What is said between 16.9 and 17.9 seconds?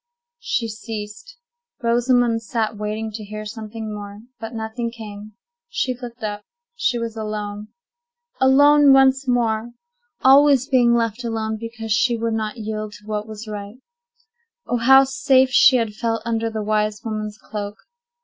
woman's cloak!